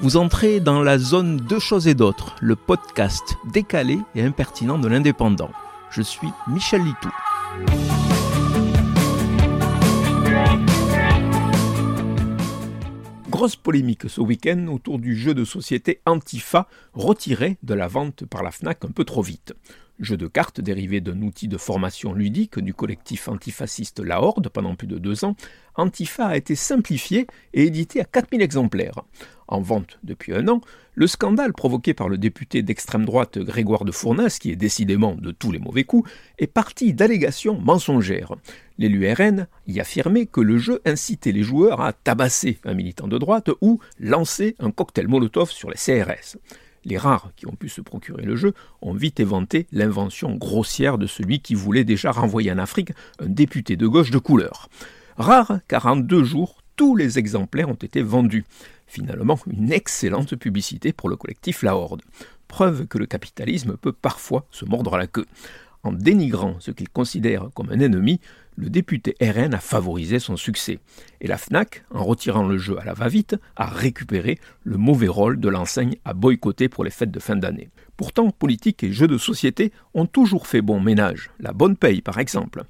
Vous 0.00 0.16
entrez 0.16 0.58
dans 0.58 0.82
la 0.82 0.98
zone 0.98 1.36
Deux 1.36 1.60
choses 1.60 1.86
et 1.86 1.94
d'autres, 1.94 2.34
le 2.40 2.56
podcast 2.56 3.36
décalé 3.52 3.98
et 4.16 4.22
impertinent 4.22 4.78
de 4.78 4.88
l'indépendant. 4.88 5.50
Je 5.90 6.02
suis 6.02 6.28
Michel 6.48 6.82
Litou. 6.82 7.10
Grosse 13.30 13.56
polémique 13.56 14.10
ce 14.10 14.20
week-end 14.20 14.66
autour 14.66 14.98
du 14.98 15.16
jeu 15.16 15.32
de 15.32 15.44
société 15.44 16.00
Antifa 16.06 16.66
retiré 16.92 17.56
de 17.62 17.74
la 17.74 17.86
vente 17.86 18.26
par 18.26 18.42
la 18.42 18.50
FNAC 18.50 18.84
un 18.84 18.90
peu 18.90 19.04
trop 19.04 19.22
vite. 19.22 19.54
Jeu 20.00 20.16
de 20.16 20.26
cartes 20.26 20.60
dérivé 20.60 21.00
d'un 21.00 21.22
outil 21.22 21.46
de 21.46 21.56
formation 21.56 22.14
ludique 22.14 22.58
du 22.58 22.74
collectif 22.74 23.28
antifasciste 23.28 24.00
La 24.00 24.20
Horde 24.20 24.48
pendant 24.48 24.74
plus 24.74 24.88
de 24.88 24.98
deux 24.98 25.24
ans, 25.24 25.36
Antifa 25.76 26.26
a 26.26 26.36
été 26.36 26.56
simplifié 26.56 27.28
et 27.52 27.66
édité 27.66 28.00
à 28.00 28.04
4000 28.04 28.42
exemplaires. 28.42 29.04
En 29.46 29.60
vente 29.60 29.98
depuis 30.02 30.34
un 30.34 30.48
an, 30.48 30.60
le 30.94 31.06
scandale 31.06 31.52
provoqué 31.52 31.92
par 31.92 32.08
le 32.08 32.18
député 32.18 32.62
d'extrême 32.62 33.04
droite 33.04 33.38
Grégoire 33.38 33.84
de 33.84 33.92
Fournas, 33.92 34.38
qui 34.40 34.50
est 34.50 34.56
décidément 34.56 35.14
de 35.14 35.32
tous 35.32 35.52
les 35.52 35.58
mauvais 35.58 35.84
coups, 35.84 36.10
est 36.38 36.46
parti 36.46 36.94
d'allégations 36.94 37.60
mensongères. 37.60 38.34
L'élu 38.78 39.10
RN 39.12 39.46
y 39.66 39.80
affirmait 39.80 40.26
que 40.26 40.40
le 40.40 40.58
jeu 40.58 40.80
incitait 40.84 41.32
les 41.32 41.42
joueurs 41.42 41.80
à 41.80 41.92
tabasser 41.92 42.58
un 42.64 42.74
militant 42.74 43.08
de 43.08 43.18
droite 43.18 43.50
ou 43.60 43.80
lancer 43.98 44.56
un 44.58 44.70
cocktail 44.70 45.08
Molotov 45.08 45.50
sur 45.50 45.70
les 45.70 45.76
CRS. 45.76 46.38
Les 46.84 46.98
rares 46.98 47.30
qui 47.36 47.46
ont 47.46 47.54
pu 47.54 47.68
se 47.68 47.80
procurer 47.80 48.24
le 48.24 48.36
jeu 48.36 48.52
ont 48.82 48.92
vite 48.92 49.20
éventé 49.20 49.66
l'invention 49.72 50.34
grossière 50.34 50.98
de 50.98 51.06
celui 51.06 51.40
qui 51.40 51.54
voulait 51.54 51.84
déjà 51.84 52.10
renvoyer 52.10 52.52
en 52.52 52.58
Afrique 52.58 52.92
un 53.18 53.26
député 53.26 53.76
de 53.76 53.86
gauche 53.86 54.10
de 54.10 54.18
couleur. 54.18 54.68
Rare 55.16 55.60
car 55.68 55.86
en 55.86 55.96
deux 55.96 56.24
jours, 56.24 56.62
tous 56.76 56.96
les 56.96 57.18
exemplaires 57.18 57.68
ont 57.68 57.74
été 57.74 58.02
vendus. 58.02 58.44
Finalement, 58.86 59.38
une 59.46 59.72
excellente 59.72 60.36
publicité 60.36 60.92
pour 60.92 61.08
le 61.08 61.16
collectif 61.16 61.62
La 61.62 61.76
Horde. 61.76 62.02
Preuve 62.48 62.86
que 62.86 62.98
le 62.98 63.06
capitalisme 63.06 63.76
peut 63.76 63.92
parfois 63.92 64.46
se 64.50 64.64
mordre 64.64 64.96
la 64.96 65.06
queue. 65.06 65.26
En 65.82 65.92
dénigrant 65.92 66.56
ce 66.60 66.70
qu'il 66.70 66.88
considère 66.88 67.50
comme 67.54 67.70
un 67.70 67.78
ennemi, 67.78 68.20
le 68.56 68.70
député 68.70 69.16
RN 69.20 69.52
a 69.52 69.58
favorisé 69.58 70.18
son 70.18 70.36
succès. 70.36 70.78
Et 71.20 71.26
la 71.26 71.36
FNAC, 71.36 71.84
en 71.90 72.04
retirant 72.04 72.46
le 72.46 72.56
jeu 72.56 72.78
à 72.78 72.84
la 72.84 72.94
va-vite, 72.94 73.36
a 73.56 73.66
récupéré 73.66 74.38
le 74.62 74.78
mauvais 74.78 75.08
rôle 75.08 75.40
de 75.40 75.48
l'enseigne 75.48 75.96
à 76.04 76.14
boycotter 76.14 76.68
pour 76.68 76.84
les 76.84 76.90
fêtes 76.90 77.10
de 77.10 77.20
fin 77.20 77.36
d'année. 77.36 77.68
Pourtant, 77.96 78.30
politique 78.30 78.82
et 78.82 78.92
jeux 78.92 79.08
de 79.08 79.18
société 79.18 79.72
ont 79.92 80.06
toujours 80.06 80.46
fait 80.46 80.62
bon 80.62 80.80
ménage, 80.80 81.30
la 81.38 81.52
bonne 81.52 81.76
paye 81.76 82.00
par 82.00 82.18
exemple 82.18 82.64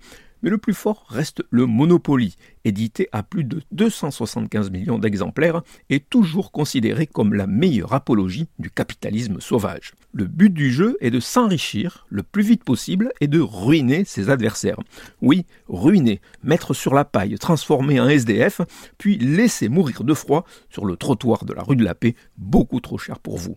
mais 0.44 0.50
le 0.50 0.58
plus 0.58 0.74
fort 0.74 1.06
reste 1.08 1.42
le 1.48 1.64
Monopoly, 1.64 2.36
édité 2.66 3.08
à 3.12 3.22
plus 3.22 3.44
de 3.44 3.62
275 3.72 4.70
millions 4.70 4.98
d'exemplaires 4.98 5.62
et 5.88 6.00
toujours 6.00 6.52
considéré 6.52 7.06
comme 7.06 7.32
la 7.32 7.46
meilleure 7.46 7.94
apologie 7.94 8.46
du 8.58 8.70
capitalisme 8.70 9.40
sauvage. 9.40 9.94
Le 10.12 10.26
but 10.26 10.52
du 10.52 10.70
jeu 10.70 10.98
est 11.00 11.10
de 11.10 11.18
s'enrichir 11.18 12.06
le 12.10 12.22
plus 12.22 12.42
vite 12.42 12.62
possible 12.62 13.10
et 13.22 13.26
de 13.26 13.40
ruiner 13.40 14.04
ses 14.04 14.28
adversaires. 14.28 14.78
Oui, 15.22 15.46
ruiner, 15.66 16.20
mettre 16.42 16.74
sur 16.74 16.92
la 16.92 17.06
paille, 17.06 17.38
transformer 17.38 17.98
en 17.98 18.08
SDF, 18.08 18.60
puis 18.98 19.16
laisser 19.16 19.70
mourir 19.70 20.04
de 20.04 20.12
froid 20.12 20.44
sur 20.68 20.84
le 20.84 20.96
trottoir 20.96 21.46
de 21.46 21.54
la 21.54 21.62
rue 21.62 21.76
de 21.76 21.84
la 21.84 21.94
Paix, 21.94 22.16
beaucoup 22.36 22.80
trop 22.80 22.98
cher 22.98 23.18
pour 23.18 23.38
vous 23.38 23.56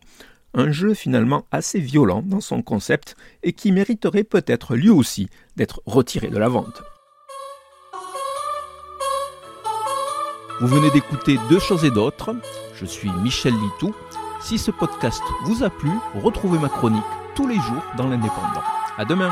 un 0.54 0.72
jeu 0.72 0.94
finalement 0.94 1.46
assez 1.52 1.80
violent 1.80 2.22
dans 2.26 2.42
son 2.42 2.62
concept 2.62 3.16
et 3.44 3.54
qui 3.54 3.72
mériterait 3.72 4.24
peut-être 4.24 4.76
lui 4.76 4.90
aussi 4.90 5.30
d'être 5.56 5.82
retiré 5.86 6.28
de 6.28 6.38
la 6.38 6.50
vente. 6.50 6.82
Vous 10.60 10.68
venez 10.68 10.90
d'écouter 10.90 11.38
Deux 11.50 11.60
choses 11.60 11.86
et 11.86 11.92
d'autres. 11.92 12.36
Je 12.74 12.86
suis 12.86 13.12
Michel 13.22 13.54
Litou. 13.54 13.94
Si 14.42 14.58
ce 14.58 14.72
podcast 14.72 15.22
vous 15.46 15.64
a 15.64 15.70
plu, 15.70 15.92
retrouvez 16.16 16.58
ma 16.58 16.70
chronique 16.70 17.04
tous 17.36 17.48
les 17.48 17.56
jours 17.56 17.84
dans 17.98 18.08
l'Indépendant. 18.08 18.64
À 18.98 19.06
demain! 19.06 19.32